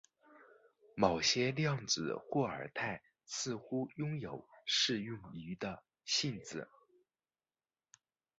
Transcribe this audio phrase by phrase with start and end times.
[0.95, 6.67] 某些量子霍尔态似乎拥有适用于的性质。